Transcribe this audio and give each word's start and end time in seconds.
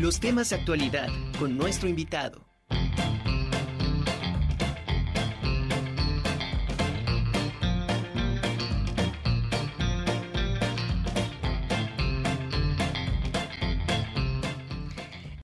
Los 0.00 0.20
temas 0.20 0.50
de 0.50 0.56
actualidad 0.56 1.08
con 1.40 1.58
nuestro 1.58 1.88
invitado. 1.88 2.46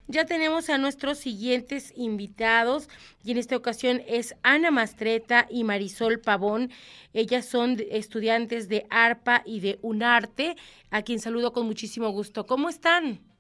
Ya 0.07 0.25
tenemos 0.25 0.71
a 0.71 0.79
nuestros 0.79 1.19
siguientes 1.19 1.93
invitados 1.97 2.89
y 3.25 3.33
en 3.33 3.39
esta 3.39 3.57
ocasión 3.57 4.03
es 4.07 4.37
Ana 4.45 4.71
Mastreta 4.71 5.49
y 5.51 5.65
Marisol 5.65 6.21
Pavón. 6.21 6.71
Ellas 7.13 7.47
son 7.47 7.79
estudiantes 7.91 8.69
de 8.69 8.87
ARPA 8.91 9.43
y 9.45 9.59
de 9.59 9.81
UNARTE, 9.83 10.55
a 10.93 11.03
quien 11.03 11.19
saludo 11.19 11.53
con 11.53 11.67
muchísimo 11.67 12.11
gusto. 12.11 12.47
¿Cómo 12.47 12.69
están? 12.69 13.34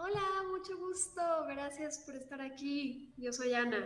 Hola, 0.00 0.44
mucho 0.48 0.78
gusto. 0.78 1.20
Gracias 1.48 1.98
por 2.06 2.14
estar 2.14 2.40
aquí. 2.40 3.12
Yo 3.16 3.32
soy 3.32 3.52
Ana. 3.52 3.84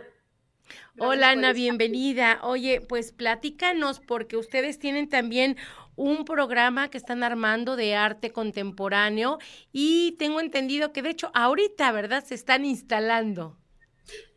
Hola 0.99 1.31
Ana, 1.31 1.53
bienvenida. 1.53 2.39
Oye, 2.43 2.81
pues 2.81 3.11
platícanos 3.11 3.99
porque 3.99 4.37
ustedes 4.37 4.77
tienen 4.77 5.09
también 5.09 5.57
un 5.95 6.23
programa 6.23 6.91
que 6.91 6.99
están 6.99 7.23
armando 7.23 7.75
de 7.75 7.95
arte 7.95 8.31
contemporáneo 8.31 9.39
y 9.71 10.11
tengo 10.19 10.39
entendido 10.39 10.93
que 10.93 11.01
de 11.01 11.09
hecho 11.09 11.31
ahorita, 11.33 11.91
¿verdad? 11.91 12.23
Se 12.23 12.35
están 12.35 12.63
instalando. 12.63 13.57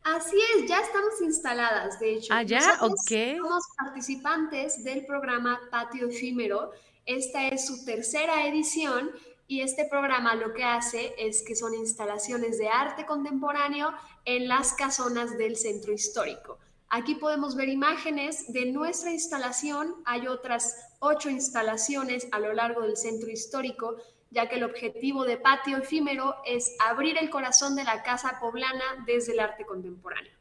Así 0.02 0.38
es, 0.54 0.66
ya 0.66 0.80
estamos 0.80 1.20
instaladas, 1.20 2.00
de 2.00 2.14
hecho. 2.14 2.32
Ah, 2.32 2.42
ya, 2.42 2.78
ok. 2.80 3.36
Somos 3.36 3.64
participantes 3.76 4.82
del 4.82 5.04
programa 5.04 5.60
Patio 5.70 6.08
Efímero. 6.08 6.70
Esta 7.04 7.48
es 7.48 7.66
su 7.66 7.84
tercera 7.84 8.46
edición 8.46 9.10
y 9.48 9.60
este 9.60 9.84
programa 9.84 10.34
lo 10.34 10.52
que 10.52 10.64
hace 10.64 11.14
es 11.18 11.42
que 11.42 11.54
son 11.54 11.74
instalaciones 11.74 12.58
de 12.58 12.68
arte 12.68 13.06
contemporáneo 13.06 13.92
en 14.24 14.48
las 14.48 14.72
casonas 14.72 15.38
del 15.38 15.56
centro 15.56 15.92
histórico. 15.92 16.58
Aquí 16.88 17.16
podemos 17.16 17.56
ver 17.56 17.68
imágenes 17.68 18.52
de 18.52 18.66
nuestra 18.66 19.12
instalación. 19.12 19.94
Hay 20.04 20.26
otras 20.28 20.76
ocho 21.00 21.30
instalaciones 21.30 22.28
a 22.32 22.38
lo 22.38 22.52
largo 22.52 22.82
del 22.82 22.96
centro 22.96 23.30
histórico, 23.30 23.96
ya 24.30 24.48
que 24.48 24.56
el 24.56 24.64
objetivo 24.64 25.24
de 25.24 25.36
Patio 25.36 25.78
Efímero 25.78 26.36
es 26.44 26.76
abrir 26.78 27.16
el 27.18 27.30
corazón 27.30 27.76
de 27.76 27.84
la 27.84 28.02
casa 28.02 28.38
poblana 28.40 29.04
desde 29.06 29.32
el 29.32 29.40
arte 29.40 29.64
contemporáneo. 29.64 30.32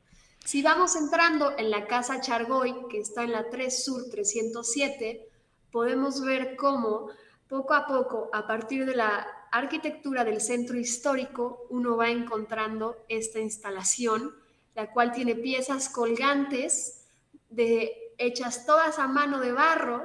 Si 0.43 0.61
vamos 0.61 0.95
entrando 0.95 1.57
en 1.57 1.71
la 1.71 1.87
casa 1.87 2.21
Chargoy, 2.21 2.87
que 2.89 2.99
está 2.99 3.23
en 3.23 3.31
la 3.31 3.49
3 3.49 3.83
Sur 3.83 4.03
307, 4.11 5.27
podemos 5.71 6.21
ver 6.21 6.55
cómo 6.55 7.09
poco 7.47 7.73
a 7.73 7.85
poco, 7.85 8.29
a 8.33 8.45
partir 8.47 8.85
de 8.85 8.95
la 8.95 9.27
arquitectura 9.51 10.23
del 10.23 10.41
centro 10.41 10.77
histórico, 10.77 11.67
uno 11.69 11.95
va 11.95 12.09
encontrando 12.09 13.05
esta 13.07 13.39
instalación 13.39 14.33
la 14.75 14.91
cual 14.91 15.13
tiene 15.13 15.35
piezas 15.35 15.87
colgantes 15.89 17.07
de, 17.49 18.05
hechas 18.17 18.65
todas 18.65 18.99
a 18.99 19.07
mano 19.07 19.39
de 19.39 19.51
barro 19.51 20.03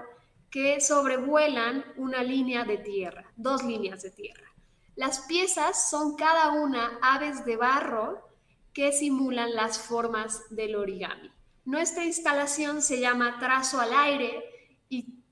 que 0.51 0.81
sobrevuelan 0.81 1.85
una 1.97 2.23
línea 2.23 2.65
de 2.65 2.79
tierra, 2.79 3.31
dos 3.37 3.63
líneas 3.63 4.03
de 4.03 4.11
tierra. 4.11 4.49
Las 4.97 5.21
piezas 5.21 5.91
son 5.91 6.17
cada 6.17 6.53
una 6.53 6.99
aves 7.03 7.45
de 7.45 7.57
barro 7.57 8.29
que 8.73 8.93
simulan 8.93 9.55
las 9.55 9.79
formas 9.79 10.43
del 10.51 10.77
origami. 10.77 11.31
Nuestra 11.65 12.05
instalación 12.05 12.83
se 12.83 13.01
llama 13.01 13.39
Trazo 13.39 13.81
al 13.81 13.93
aire 13.93 14.45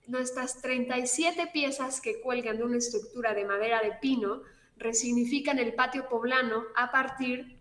nuestras 0.09 0.61
37 0.61 1.51
piezas 1.53 2.01
que 2.01 2.21
cuelgan 2.21 2.57
de 2.57 2.65
una 2.65 2.79
estructura 2.79 3.35
de 3.35 3.45
madera 3.45 3.81
de 3.81 3.93
pino 4.01 4.43
resignifican 4.77 5.59
el 5.59 5.75
patio 5.75 6.09
poblano 6.09 6.65
a 6.75 6.91
partir 6.91 7.61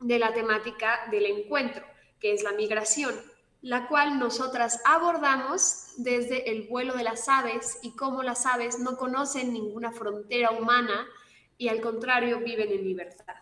de 0.00 0.18
la 0.18 0.32
temática 0.32 1.00
del 1.10 1.26
encuentro, 1.26 1.84
que 2.20 2.32
es 2.32 2.42
la 2.42 2.52
migración, 2.52 3.14
la 3.60 3.88
cual 3.88 4.18
nosotras 4.18 4.80
abordamos 4.84 5.94
desde 5.98 6.50
el 6.50 6.68
vuelo 6.68 6.94
de 6.94 7.04
las 7.04 7.28
aves 7.28 7.78
y 7.82 7.94
cómo 7.96 8.22
las 8.22 8.46
aves 8.46 8.78
no 8.78 8.96
conocen 8.96 9.52
ninguna 9.52 9.92
frontera 9.92 10.52
humana 10.52 11.06
y 11.58 11.68
al 11.68 11.80
contrario 11.80 12.40
viven 12.40 12.70
en 12.70 12.84
libertad. 12.84 13.39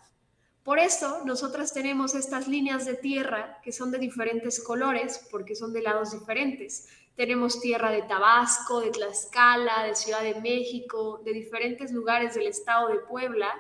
Por 0.65 0.79
eso 0.79 1.23
nosotras 1.25 1.73
tenemos 1.73 2.15
estas 2.15 2.47
líneas 2.47 2.85
de 2.85 2.95
tierra 2.95 3.61
que 3.63 3.73
son 3.73 3.91
de 3.91 3.99
diferentes 3.99 4.63
colores 4.63 5.27
porque 5.31 5.55
son 5.55 5.73
de 5.73 5.83
lados 5.83 6.13
diferentes. 6.13 6.89
Tenemos 7.17 7.61
tierra 7.61 7.91
de 7.91 8.03
Tabasco, 8.03 8.81
de 8.81 8.91
Tlaxcala, 8.91 9.85
de 9.85 9.95
Ciudad 9.95 10.23
de 10.23 10.41
México, 10.41 11.21
de 11.25 11.33
diferentes 11.33 11.91
lugares 11.91 12.35
del 12.35 12.47
estado 12.47 12.89
de 12.89 12.99
Puebla, 13.01 13.53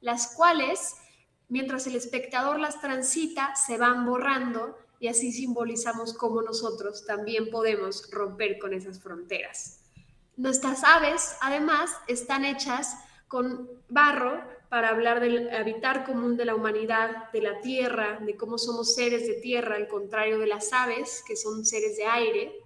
las 0.00 0.34
cuales 0.34 0.96
mientras 1.48 1.86
el 1.86 1.96
espectador 1.96 2.58
las 2.58 2.80
transita, 2.80 3.54
se 3.54 3.76
van 3.76 4.06
borrando 4.06 4.78
y 4.98 5.08
así 5.08 5.32
simbolizamos 5.32 6.14
cómo 6.14 6.40
nosotros 6.40 7.04
también 7.04 7.50
podemos 7.50 8.08
romper 8.10 8.58
con 8.58 8.72
esas 8.72 9.00
fronteras. 9.00 9.80
Nuestras 10.36 10.82
aves, 10.82 11.36
además, 11.42 11.90
están 12.06 12.46
hechas 12.46 12.96
con 13.28 13.68
barro 13.90 14.42
para 14.72 14.88
hablar 14.88 15.20
del 15.20 15.54
habitar 15.54 16.02
común 16.02 16.38
de 16.38 16.46
la 16.46 16.54
humanidad, 16.54 17.30
de 17.30 17.42
la 17.42 17.60
tierra, 17.60 18.18
de 18.22 18.38
cómo 18.38 18.56
somos 18.56 18.94
seres 18.94 19.26
de 19.26 19.34
tierra, 19.34 19.76
al 19.76 19.86
contrario 19.86 20.38
de 20.38 20.46
las 20.46 20.72
aves, 20.72 21.22
que 21.26 21.36
son 21.36 21.66
seres 21.66 21.98
de 21.98 22.06
aire, 22.06 22.58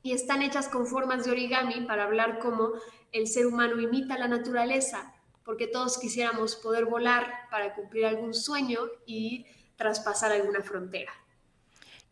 y 0.00 0.12
están 0.12 0.42
hechas 0.42 0.68
con 0.68 0.86
formas 0.86 1.24
de 1.24 1.32
origami 1.32 1.80
para 1.88 2.04
hablar 2.04 2.38
cómo 2.38 2.74
el 3.10 3.26
ser 3.26 3.48
humano 3.48 3.80
imita 3.80 4.16
la 4.16 4.28
naturaleza 4.28 5.12
porque 5.44 5.66
todos 5.66 5.98
quisiéramos 5.98 6.54
poder 6.54 6.84
volar 6.84 7.48
para 7.50 7.74
cumplir 7.74 8.06
algún 8.06 8.32
sueño 8.32 8.82
y 9.04 9.44
traspasar 9.74 10.30
alguna 10.30 10.62
frontera. 10.62 11.12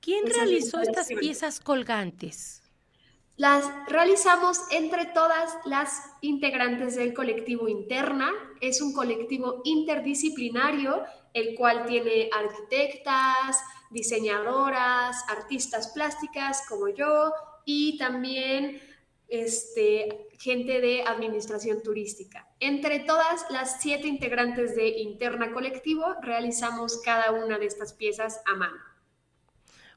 ¿Quién 0.01 0.27
realizó 0.27 0.81
estas 0.81 1.07
piezas 1.07 1.61
colgantes? 1.61 2.61
Las 3.39 3.71
realizamos 3.87 4.59
entre 4.73 5.07
todas 5.07 5.55
las 5.65 6.11
integrantes 6.23 6.97
del 6.97 7.15
colectivo 7.15 7.69
Interna. 7.69 8.33
Es 8.61 8.83
un 8.83 8.93
colectivo 8.93 9.63
interdisciplinario, 9.63 11.05
el 11.35 11.55
cual 11.55 11.87
tiene 11.87 12.31
arquitectas, 12.37 13.63
diseñadoras, 13.91 15.25
artistas 15.29 15.93
plásticas 15.95 16.65
como 16.69 16.89
yo 16.89 17.33
y 17.65 17.97
también 17.97 18.83
este, 19.29 20.31
gente 20.41 20.81
de 20.81 21.05
administración 21.07 21.81
turística. 21.81 22.49
Entre 22.59 22.99
todas 22.99 23.47
las 23.51 23.81
siete 23.81 24.09
integrantes 24.09 24.75
de 24.75 24.89
Interna 24.89 25.53
Colectivo 25.53 26.17
realizamos 26.23 27.01
cada 27.05 27.31
una 27.31 27.57
de 27.57 27.67
estas 27.67 27.93
piezas 27.93 28.43
a 28.47 28.57
mano. 28.57 28.98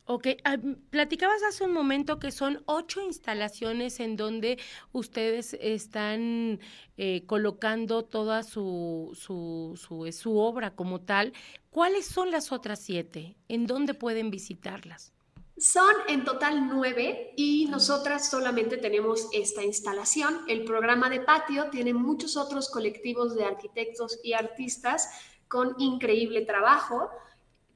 Ok, 0.05 0.27
ah, 0.43 0.57
platicabas 0.89 1.43
hace 1.43 1.63
un 1.63 1.73
momento 1.73 2.19
que 2.19 2.31
son 2.31 2.63
ocho 2.65 3.01
instalaciones 3.01 3.99
en 3.99 4.17
donde 4.17 4.57
ustedes 4.91 5.53
están 5.61 6.59
eh, 6.97 7.23
colocando 7.27 8.03
toda 8.03 8.43
su, 8.43 9.11
su, 9.13 9.79
su, 9.79 10.11
su 10.11 10.37
obra 10.37 10.71
como 10.75 11.01
tal. 11.01 11.33
¿Cuáles 11.69 12.07
son 12.07 12.31
las 12.31 12.51
otras 12.51 12.79
siete? 12.79 13.37
¿En 13.47 13.67
dónde 13.67 13.93
pueden 13.93 14.31
visitarlas? 14.31 15.13
Son 15.57 15.93
en 16.07 16.23
total 16.23 16.67
nueve 16.67 17.33
y 17.37 17.67
nosotras 17.67 18.27
solamente 18.27 18.77
tenemos 18.77 19.29
esta 19.31 19.63
instalación. 19.63 20.41
El 20.47 20.65
programa 20.65 21.07
de 21.09 21.19
patio 21.19 21.69
tiene 21.69 21.93
muchos 21.93 22.35
otros 22.35 22.69
colectivos 22.69 23.35
de 23.35 23.45
arquitectos 23.45 24.19
y 24.23 24.33
artistas 24.33 25.07
con 25.47 25.75
increíble 25.77 26.41
trabajo. 26.41 27.11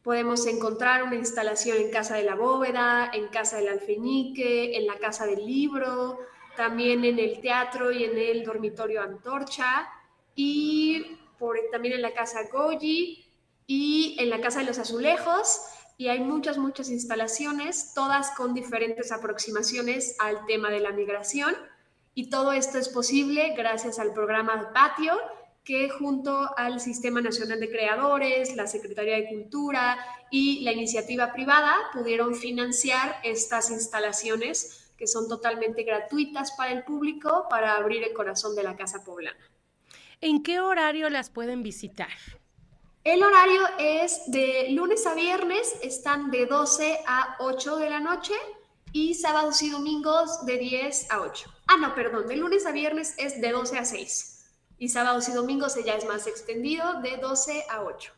Podemos 0.06 0.46
encontrar 0.46 1.02
una 1.02 1.16
instalación 1.16 1.80
en 1.80 1.90
Casa 1.90 2.16
de 2.16 2.22
la 2.22 2.36
Bóveda, 2.36 3.10
en 3.12 3.28
Casa 3.30 3.58
del 3.58 3.70
Alfeñique, 3.70 4.78
en 4.78 4.86
la 4.86 5.00
Casa 5.00 5.26
del 5.26 5.44
Libro, 5.44 6.20
también 6.56 7.04
en 7.04 7.18
el 7.18 7.42
teatro 7.42 7.92
y 7.92 8.04
en 8.04 8.16
el 8.16 8.44
dormitorio 8.44 9.02
Antorcha 9.02 9.90
y 10.36 11.18
también 11.72 11.96
en 11.96 12.04
la 12.04 12.14
Casa 12.14 12.42
Goyi 12.54 13.26
y 13.66 14.16
en 14.20 14.30
la 14.30 14.40
Casa 14.42 14.60
de 14.60 14.66
los 14.66 14.78
Azulejos 14.78 15.62
y 15.98 16.10
hay 16.10 16.20
muchas, 16.20 16.60
muchas 16.60 16.92
instalaciones, 16.92 17.96
todas 17.96 18.30
con 18.38 18.54
diferentes 18.54 19.12
aproximaciones 19.12 20.18
al 20.20 20.46
tema 20.46 20.70
de 20.70 20.82
la 20.82 20.92
migración. 20.92 21.56
Y 22.14 22.30
todo 22.30 22.52
esto 22.52 22.78
es 22.78 22.90
posible 22.90 23.56
gracias 23.58 23.98
al 23.98 24.14
programa 24.14 24.72
Patio, 24.72 25.18
que 25.66 25.90
junto 25.90 26.56
al 26.58 26.80
Sistema 26.80 27.22
Nacional 27.22 27.60
de 27.60 27.70
Creadores, 27.70 28.56
la 28.56 28.68
Secretaría 28.68 29.16
de 29.16 29.28
Cultura 29.28 29.98
y 30.30 30.62
la 30.62 30.72
iniciativa 30.72 31.34
privada 31.34 31.76
pudieron 31.92 32.36
financiar 32.36 33.20
estas 33.24 33.72
instalaciones 33.72 34.94
que 34.96 35.08
son 35.08 35.28
totalmente 35.28 35.84
gratuitas 35.84 36.52
para 36.52 36.72
el 36.72 36.84
público 36.84 37.48
para 37.50 37.76
abrir 37.76 38.04
el 38.04 38.14
corazón 38.14 38.56
de 38.56 38.64
la 38.64 38.78
Casa 38.78 39.04
Poblana. 39.04 39.40
¿En 40.22 40.44
qué 40.44 40.60
horario 40.60 41.10
las 41.10 41.32
pueden 41.32 41.64
visitar? 41.64 42.10
El 43.04 43.24
horario 43.24 43.62
es 43.80 44.22
de 44.28 44.70
lunes 44.70 45.06
a 45.06 45.16
viernes, 45.16 45.76
están 45.82 46.32
de 46.32 46.46
12 46.46 47.00
a 47.08 47.38
8 47.40 47.78
de 47.78 47.90
la 47.90 48.00
noche 48.00 48.34
y 48.94 49.16
sábados 49.16 49.62
y 49.62 49.70
domingos 49.72 50.46
de 50.46 50.58
10 50.58 51.12
a 51.12 51.22
8. 51.22 51.54
Ah, 51.68 51.78
no, 51.78 51.94
perdón, 51.96 52.28
de 52.28 52.38
lunes 52.38 52.66
a 52.66 52.72
viernes 52.72 53.16
es 53.18 53.42
de 53.42 53.52
12 53.52 53.78
a 53.80 53.86
6. 53.86 54.35
Y 54.78 54.90
sábados 54.90 55.30
y 55.30 55.34
domingos 55.34 55.76
ya 55.86 55.96
es 55.96 56.06
más 56.06 56.28
extendido, 56.28 57.02
de 57.02 57.18
12 57.18 57.64
a 57.70 57.84
8. 57.84 58.12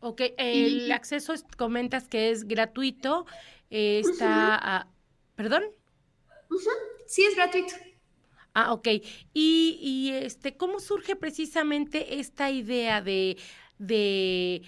Ok, 0.00 0.22
el 0.38 0.90
acceso 0.92 1.34
comentas 1.58 2.08
que 2.08 2.30
es 2.30 2.48
gratuito, 2.48 3.26
está, 3.68 4.88
¿perdón? 5.36 5.64
Sí, 7.06 7.24
es 7.24 7.36
gratuito. 7.36 7.74
Ah, 8.54 8.72
ok. 8.72 8.88
Y, 9.34 9.78
y, 9.80 10.10
este, 10.10 10.56
¿cómo 10.56 10.80
surge 10.80 11.16
precisamente 11.16 12.18
esta 12.18 12.50
idea 12.50 13.00
de, 13.00 13.36
de 13.78 14.62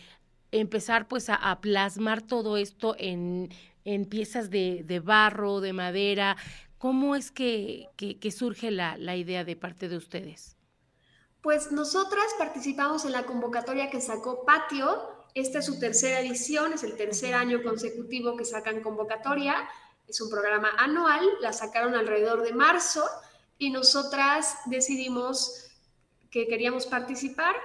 empezar 0.52 1.08
pues 1.08 1.28
a, 1.28 1.60
plasmar 1.60 2.22
todo 2.22 2.56
esto 2.56 2.94
en, 2.98 3.48
en 3.84 4.04
piezas 4.04 4.50
de, 4.50 4.84
de, 4.84 5.00
barro, 5.00 5.60
de 5.60 5.72
madera? 5.72 6.36
¿Cómo 6.78 7.16
es 7.16 7.30
que, 7.30 7.88
que, 7.96 8.30
surge 8.30 8.70
la, 8.70 8.96
la 8.96 9.16
idea 9.16 9.44
de 9.44 9.56
parte 9.56 9.88
de 9.88 9.96
ustedes? 9.96 10.56
Pues 11.42 11.72
nosotras 11.72 12.24
participamos 12.38 13.04
en 13.04 13.12
la 13.12 13.26
convocatoria 13.26 13.90
que 13.90 14.00
sacó 14.00 14.44
Patio. 14.44 15.02
Esta 15.34 15.58
es 15.58 15.66
su 15.66 15.80
tercera 15.80 16.20
edición, 16.20 16.72
es 16.72 16.84
el 16.84 16.96
tercer 16.96 17.34
año 17.34 17.64
consecutivo 17.64 18.36
que 18.36 18.44
sacan 18.44 18.80
convocatoria. 18.80 19.68
Es 20.06 20.20
un 20.20 20.30
programa 20.30 20.70
anual, 20.78 21.28
la 21.40 21.52
sacaron 21.52 21.96
alrededor 21.96 22.42
de 22.42 22.52
marzo 22.52 23.04
y 23.58 23.70
nosotras 23.70 24.56
decidimos 24.66 25.68
que 26.30 26.46
queríamos 26.46 26.86
participar 26.86 27.56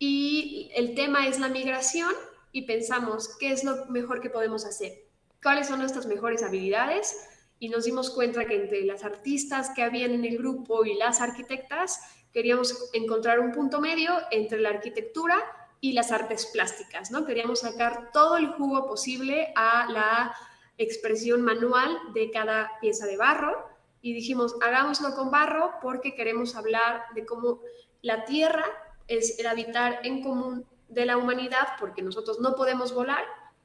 y 0.00 0.72
el 0.74 0.96
tema 0.96 1.28
es 1.28 1.38
la 1.38 1.48
migración 1.48 2.12
y 2.50 2.62
pensamos 2.62 3.36
qué 3.38 3.52
es 3.52 3.62
lo 3.62 3.86
mejor 3.86 4.20
que 4.20 4.30
podemos 4.30 4.64
hacer, 4.64 5.04
cuáles 5.40 5.68
son 5.68 5.78
nuestras 5.78 6.06
mejores 6.06 6.42
habilidades 6.42 7.16
y 7.60 7.68
nos 7.68 7.84
dimos 7.84 8.10
cuenta 8.10 8.46
que 8.46 8.56
entre 8.56 8.84
las 8.84 9.04
artistas 9.04 9.70
que 9.76 9.82
habían 9.82 10.10
en 10.12 10.24
el 10.24 10.38
grupo 10.38 10.84
y 10.84 10.94
las 10.94 11.20
arquitectas 11.20 12.00
queríamos 12.32 12.90
encontrar 12.92 13.40
un 13.40 13.52
punto 13.52 13.80
medio 13.80 14.12
entre 14.30 14.60
la 14.60 14.70
arquitectura 14.70 15.36
y 15.80 15.92
las 15.92 16.12
artes 16.12 16.46
plásticas, 16.46 17.10
¿no? 17.10 17.24
Queríamos 17.24 17.60
sacar 17.60 18.10
todo 18.12 18.36
el 18.36 18.48
jugo 18.48 18.86
posible 18.86 19.52
a 19.56 19.90
la 19.90 20.34
expresión 20.78 21.42
manual 21.42 21.98
de 22.14 22.30
cada 22.30 22.70
pieza 22.80 23.06
de 23.06 23.16
barro 23.16 23.68
y 24.02 24.14
dijimos, 24.14 24.56
hagámoslo 24.62 25.14
con 25.14 25.30
barro 25.30 25.74
porque 25.82 26.14
queremos 26.14 26.54
hablar 26.54 27.04
de 27.14 27.26
cómo 27.26 27.60
la 28.02 28.24
tierra 28.24 28.64
es 29.08 29.38
el 29.38 29.46
habitar 29.46 30.00
en 30.04 30.22
común 30.22 30.66
de 30.88 31.06
la 31.06 31.16
humanidad 31.16 31.68
porque 31.78 32.02
nosotros 32.02 32.40
no 32.40 32.54
podemos 32.54 32.94
volar 32.94 33.24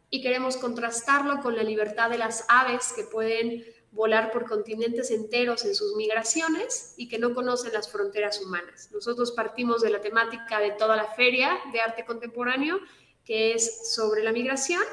y 0.10 0.22
queremos 0.22 0.58
contrastarlo 0.58 1.42
con 1.42 1.56
la 1.56 1.64
libertad 1.64 2.10
de 2.10 2.18
las 2.18 2.46
aves 2.48 2.94
que 2.96 3.04
pueden 3.04 3.64
volar 3.96 4.32
por 4.32 4.46
continentes 4.46 5.10
enteros 5.10 5.64
en 5.64 5.74
sus 5.74 5.96
migraciones 5.96 6.94
y 6.98 7.08
que 7.08 7.18
no 7.18 7.34
conocen 7.34 7.74
las 7.74 7.90
fronteras 7.90 8.42
humanas. 8.42 8.90
Nosotros 8.92 9.32
partimos 9.32 9.82
de 9.82 9.90
la 9.90 10.02
temática 10.02 10.60
de 10.60 10.72
toda 10.72 10.98
la 10.98 11.06
feria 11.06 11.58
de 11.72 11.80
arte 11.80 12.06
contemporáneo, 12.06 12.80
que 13.24 13.54
es 13.54 13.94
sobre 13.96 14.22
la 14.22 14.34
migración, 14.34 14.84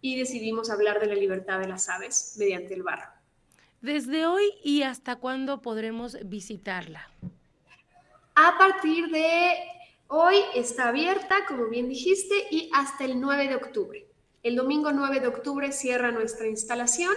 y 0.00 0.16
decidimos 0.18 0.70
hablar 0.70 1.00
de 1.00 1.06
la 1.06 1.14
libertad 1.14 1.58
de 1.60 1.68
las 1.68 1.88
aves 1.88 2.34
mediante 2.38 2.74
el 2.74 2.82
barro. 2.82 3.10
¿Desde 3.80 4.26
hoy 4.26 4.44
y 4.62 4.82
hasta 4.82 5.16
cuándo 5.16 5.60
podremos 5.60 6.16
visitarla? 6.24 7.10
A 8.36 8.56
partir 8.58 9.10
de 9.10 9.54
hoy 10.06 10.36
está 10.54 10.88
abierta, 10.88 11.46
como 11.46 11.68
bien 11.68 11.88
dijiste, 11.88 12.46
y 12.50 12.70
hasta 12.72 13.04
el 13.04 13.20
9 13.20 13.48
de 13.48 13.56
octubre. 13.56 14.06
El 14.44 14.56
domingo 14.56 14.92
9 14.92 15.20
de 15.20 15.26
octubre 15.26 15.72
cierra 15.72 16.12
nuestra 16.12 16.46
instalación 16.46 17.14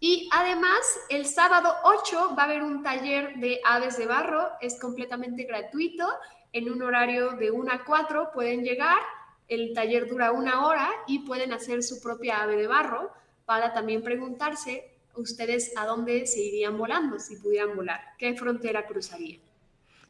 y 0.00 0.28
además 0.32 0.80
el 1.10 1.26
sábado 1.26 1.74
8 1.84 2.34
va 2.36 2.42
a 2.42 2.46
haber 2.46 2.62
un 2.62 2.82
taller 2.82 3.36
de 3.36 3.60
aves 3.64 3.98
de 3.98 4.06
barro, 4.06 4.48
es 4.62 4.80
completamente 4.80 5.44
gratuito, 5.44 6.08
en 6.52 6.70
un 6.70 6.82
horario 6.82 7.32
de 7.32 7.50
1 7.50 7.70
a 7.70 7.84
4 7.84 8.30
pueden 8.32 8.64
llegar, 8.64 8.98
el 9.46 9.74
taller 9.74 10.08
dura 10.08 10.32
una 10.32 10.66
hora 10.66 10.90
y 11.06 11.20
pueden 11.20 11.52
hacer 11.52 11.82
su 11.82 12.00
propia 12.00 12.42
ave 12.42 12.56
de 12.56 12.66
barro 12.66 13.12
para 13.44 13.74
también 13.74 14.02
preguntarse 14.02 14.90
ustedes 15.16 15.76
a 15.76 15.84
dónde 15.84 16.26
se 16.26 16.40
irían 16.40 16.78
volando 16.78 17.18
si 17.18 17.36
pudieran 17.36 17.76
volar? 17.76 18.00
¿Qué 18.18 18.34
frontera 18.34 18.86
cruzarían? 18.86 19.40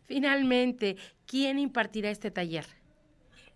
Finalmente, 0.07 0.97
¿quién 1.27 1.59
impartirá 1.59 2.11
este 2.11 2.31
taller? 2.31 2.80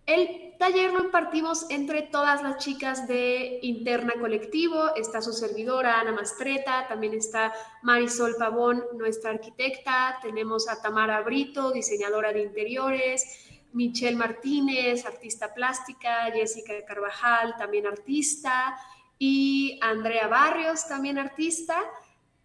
El 0.05 0.55
taller 0.59 0.93
lo 0.93 1.03
impartimos 1.05 1.65
entre 1.71 2.03
todas 2.03 2.43
las 2.43 2.57
chicas 2.57 3.07
de 3.07 3.59
Interna 3.63 4.13
Colectivo. 4.19 4.93
Está 4.95 5.19
su 5.19 5.33
servidora 5.33 5.99
Ana 5.99 6.11
Mastreta, 6.11 6.87
también 6.87 7.15
está 7.15 7.51
Marisol 7.81 8.35
Pavón, 8.37 8.83
nuestra 8.93 9.31
arquitecta. 9.31 10.19
Tenemos 10.21 10.69
a 10.69 10.79
Tamara 10.79 11.21
Brito, 11.21 11.71
diseñadora 11.71 12.31
de 12.33 12.43
interiores. 12.43 13.49
Michelle 13.73 14.15
Martínez, 14.15 15.07
artista 15.07 15.55
plástica. 15.55 16.31
Jessica 16.31 16.73
Carvajal, 16.85 17.55
también 17.57 17.87
artista 17.87 18.77
y 19.17 19.79
Andrea 19.81 20.27
Barrios, 20.27 20.87
también 20.87 21.17
artista. 21.17 21.83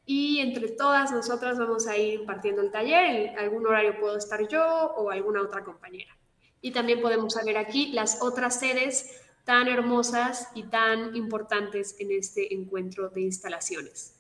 Y 0.07 0.41
entre 0.41 0.69
todas 0.71 1.13
nosotras 1.13 1.59
vamos 1.59 1.87
a 1.87 1.97
ir 1.99 2.21
impartiendo 2.21 2.63
el 2.63 2.71
taller. 2.71 3.33
En 3.33 3.39
algún 3.39 3.67
horario 3.67 4.01
puedo 4.01 4.17
estar 4.17 4.49
yo 4.49 4.65
o 4.97 5.11
alguna 5.11 5.43
otra 5.43 5.63
compañera. 5.63 6.20
Y 6.61 6.73
también 6.73 7.01
podemos 7.01 7.35
ver 7.45 7.57
aquí 7.57 7.93
las 7.93 8.23
otras 8.23 8.61
sedes 8.61 9.23
tan 9.45 9.69
hermosas 9.69 10.49
y 10.55 10.65
tan 10.65 11.17
importantes 11.17 11.97
en 11.99 12.13
este 12.13 12.55
encuentro 12.55 13.09
de 13.09 13.23
instalaciones. 13.23 14.20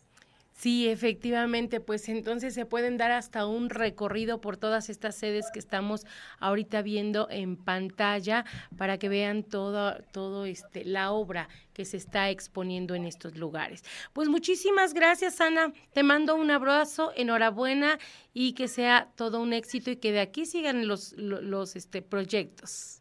Sí, 0.61 0.91
efectivamente, 0.91 1.81
pues 1.81 2.07
entonces 2.11 2.53
se 2.53 2.67
pueden 2.67 2.99
dar 2.99 3.13
hasta 3.13 3.47
un 3.47 3.71
recorrido 3.71 4.43
por 4.43 4.59
todas 4.59 4.91
estas 4.91 5.15
sedes 5.17 5.47
que 5.51 5.59
estamos 5.59 6.05
ahorita 6.39 6.83
viendo 6.83 7.29
en 7.31 7.57
pantalla 7.57 8.45
para 8.77 8.99
que 8.99 9.09
vean 9.09 9.43
todo, 9.43 9.95
todo 10.13 10.45
este, 10.45 10.85
la 10.85 11.13
obra 11.13 11.49
que 11.73 11.87
se 11.87 11.97
está 11.97 12.29
exponiendo 12.29 12.95
en 12.95 13.07
estos 13.07 13.39
lugares. 13.39 13.85
Pues 14.13 14.29
muchísimas 14.29 14.93
gracias, 14.93 15.41
Ana. 15.41 15.73
Te 15.95 16.03
mando 16.03 16.35
un 16.35 16.51
abrazo, 16.51 17.11
enhorabuena 17.17 17.99
y 18.35 18.53
que 18.53 18.69
sea 18.69 19.09
todo 19.17 19.41
un 19.41 19.55
éxito 19.55 19.91
y 19.91 19.97
que 19.97 20.13
de 20.13 20.21
aquí 20.21 20.45
sigan 20.45 20.87
los, 20.87 21.15
los, 21.15 21.75
este, 21.75 22.03
proyectos. 22.03 23.01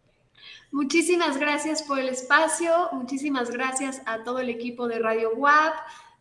Muchísimas 0.72 1.38
gracias 1.38 1.84
por 1.84 2.00
el 2.00 2.08
espacio, 2.08 2.88
muchísimas 2.94 3.52
gracias 3.52 4.02
a 4.06 4.24
todo 4.24 4.40
el 4.40 4.48
equipo 4.48 4.88
de 4.88 5.00
Radio 5.00 5.32
WAP 5.36 5.74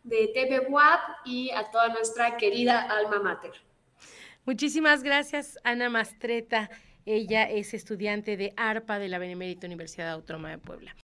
de 0.09 0.27
TV 0.33 0.67
WAP 0.67 0.99
y 1.25 1.51
a 1.51 1.69
toda 1.71 1.89
nuestra 1.89 2.35
querida 2.37 2.81
alma 2.81 3.19
mater. 3.19 3.51
Muchísimas 4.45 5.03
gracias, 5.03 5.57
Ana 5.63 5.89
Mastreta. 5.89 6.69
Ella 7.05 7.49
es 7.49 7.73
estudiante 7.73 8.35
de 8.35 8.53
ARPA 8.57 8.99
de 8.99 9.07
la 9.07 9.19
Benemérita 9.19 9.67
Universidad 9.67 10.11
Autónoma 10.11 10.49
de 10.49 10.57
Puebla. 10.57 10.95